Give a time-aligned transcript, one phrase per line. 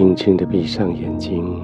[0.00, 1.60] 轻轻的闭上眼睛，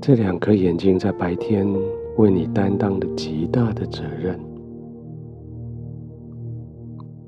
[0.00, 1.64] 这两颗眼睛在白天
[2.16, 4.36] 为你担当了极大的责任，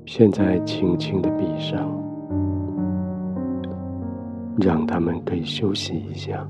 [0.05, 1.89] 现在轻轻的闭上，
[4.57, 6.45] 让他们可以休息一下，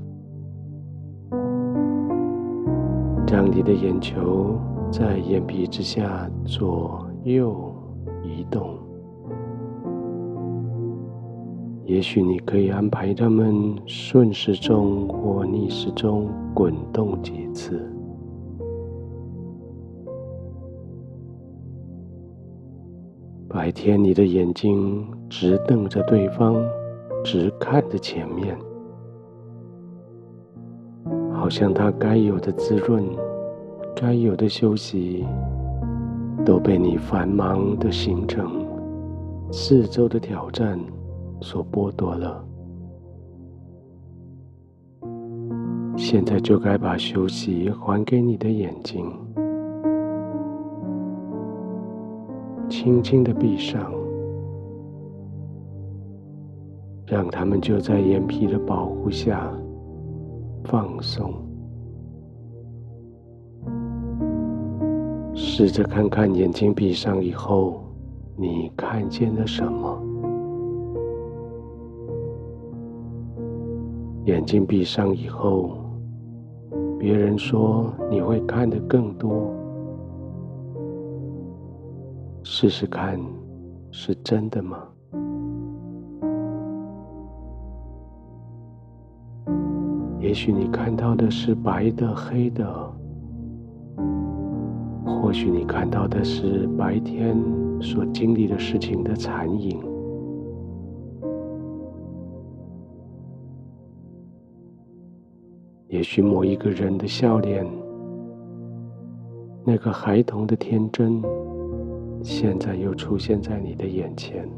[3.28, 4.58] 让你的眼球
[4.90, 7.72] 在眼皮之下左右
[8.24, 8.81] 移动。
[11.84, 17.80] 也许你可以安排他们顺时钟或逆时钟滚动几次。
[23.48, 26.56] 白天你的眼睛直瞪着对方，
[27.22, 28.56] 直看着前面，
[31.32, 33.04] 好像他该有的滋润、
[33.94, 35.26] 该有的休息，
[36.46, 38.66] 都被你繁忙的行程、
[39.50, 40.80] 四周的挑战。
[41.42, 42.44] 所剥夺了，
[45.96, 49.12] 现在就该把休息还给你的眼睛，
[52.68, 53.92] 轻轻的闭上，
[57.06, 59.52] 让他们就在眼皮的保护下
[60.64, 61.34] 放松，
[65.34, 67.82] 试着看看眼睛闭上以后，
[68.36, 70.11] 你看见了什么？
[74.24, 75.78] 眼睛闭上以后，
[76.98, 79.52] 别人说你会看得更多。
[82.44, 83.18] 试试看，
[83.90, 84.78] 是真的吗？
[90.20, 92.92] 也许你看到的是白的、黑的，
[95.04, 97.36] 或许你看到的是白天
[97.80, 99.91] 所经历的事情的残影。
[105.92, 107.66] 也许某一个人的笑脸，
[109.62, 111.22] 那个孩童的天真，
[112.22, 114.48] 现在又出现在你的眼前。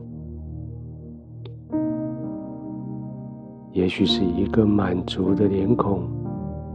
[3.72, 6.04] 也许是一个满足的脸孔，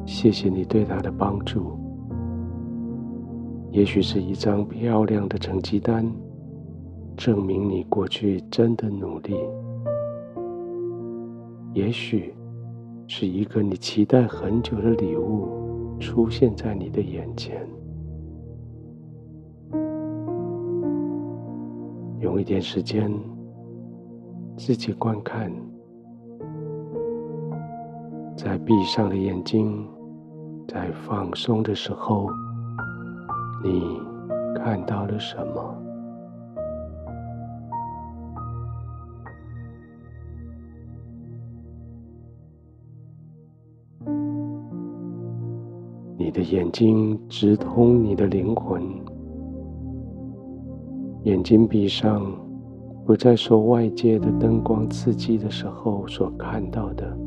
[0.06, 1.80] 谢谢你对他的帮助。
[3.72, 6.06] 也许是一张漂亮的成绩单，
[7.16, 9.38] 证明你过去真的努力。
[11.74, 12.34] 也许。
[13.12, 17.68] 是一个你期待很久的礼物出现在你的眼前。
[22.20, 23.12] 用一点时间
[24.56, 25.52] 自己观看，
[28.38, 29.84] 在闭上的眼睛，
[30.68, 32.30] 在放松的时候，
[33.64, 34.00] 你
[34.54, 35.89] 看到了什么？
[46.30, 48.84] 你的眼睛直通你的灵魂，
[51.24, 52.24] 眼睛闭上，
[53.04, 57.18] 不再受外界的灯光刺激的时候所看到的，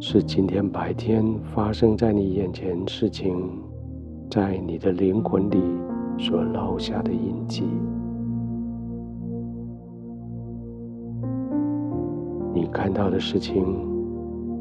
[0.00, 1.22] 是今天白天
[1.54, 3.46] 发生在你眼前事情，
[4.30, 5.58] 在你的灵魂里
[6.16, 7.64] 所留下的印记。
[12.54, 13.95] 你看到的事情。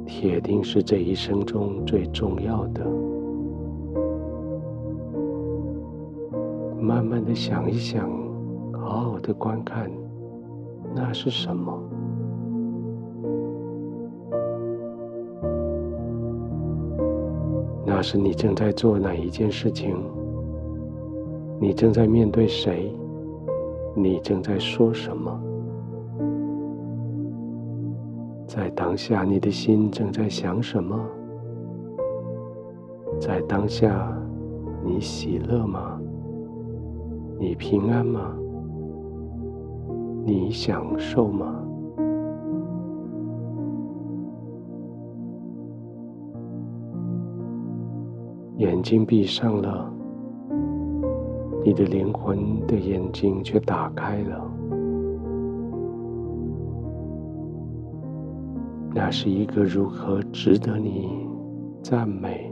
[0.06, 2.86] 铁定是这一生中最重要的。
[6.80, 8.10] 慢慢的想一想，
[8.74, 9.92] 好好的观看，
[10.94, 11.74] 那是什么？
[17.86, 19.96] 那是你正在做哪一件事情？
[21.60, 22.94] 你正在面对谁？
[23.96, 25.42] 你正在说什么？
[28.56, 30.98] 在当下，你的心正在想什么？
[33.20, 34.18] 在当下，
[34.82, 36.00] 你喜乐吗？
[37.38, 38.34] 你平安吗？
[40.24, 41.54] 你享受吗？
[48.56, 49.94] 眼睛闭上了，
[51.62, 54.50] 你的灵魂的眼睛却打开了。
[58.98, 61.28] 那是一个如何值得你
[61.84, 62.50] 赞美、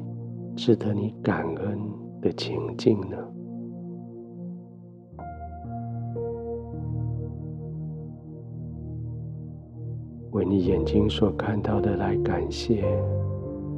[0.58, 1.80] 值得你感恩
[2.22, 3.18] 的情境呢？
[10.32, 12.84] 为你眼睛所看到的来感谢、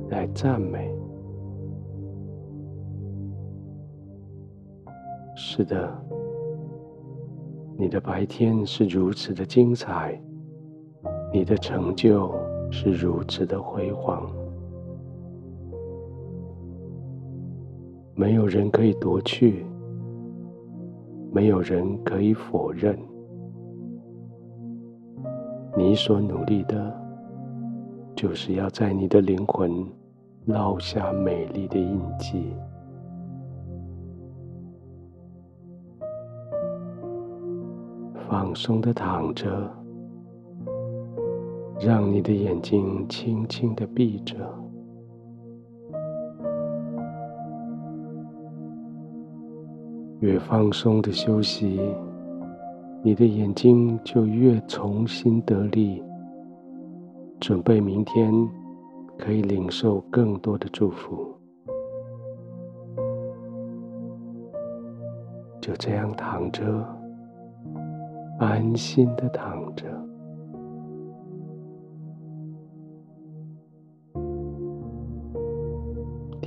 [0.09, 0.91] 来赞美。
[5.35, 6.03] 是的，
[7.77, 10.19] 你的白天是如此的精彩，
[11.31, 12.33] 你的成就
[12.71, 14.29] 是如此的辉煌，
[18.15, 19.65] 没有人可以夺去，
[21.31, 22.97] 没有人可以否认。
[25.77, 26.93] 你所努力的，
[28.15, 29.71] 就是要在你的灵魂
[30.47, 32.53] 烙下美丽的印记。
[38.27, 39.69] 放松的躺着，
[41.85, 44.35] 让你的眼睛轻轻的闭着。
[50.19, 51.79] 越放松的休息。
[53.03, 56.01] 你的眼睛就越重新得力，
[57.39, 58.33] 准备明天
[59.15, 61.31] 可以领受更多的祝福。
[65.61, 66.63] 就这样躺着，
[68.39, 69.85] 安心的躺着。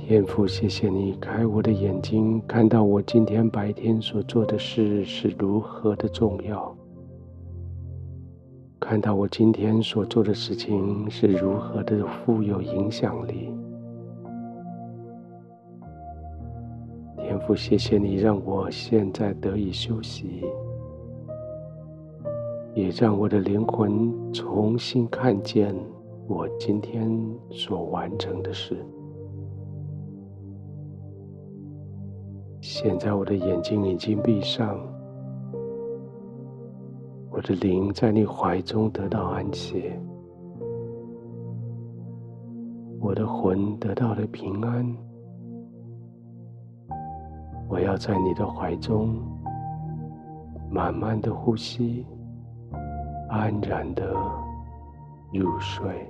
[0.09, 6.75] 天父，谢谢你开我的眼睛，看到我今天白天所做的事是如何的重要，
[8.79, 13.53] 看到我今天所做的事情是如何的富有影响力。
[17.17, 20.43] 天父，谢谢你让我现在得以休息，
[22.73, 25.75] 也让我的灵魂重新看见
[26.27, 27.15] 我今天
[27.51, 28.75] 所完成的事。
[32.81, 34.79] 现在我的眼睛已经闭上，
[37.29, 39.99] 我的灵在你怀中得到安歇，
[43.01, 44.95] 我的魂得到了平安。
[47.67, 49.13] 我要在你的怀中
[50.71, 52.07] 慢慢的呼吸，
[53.27, 54.15] 安然的
[55.33, 56.09] 入睡。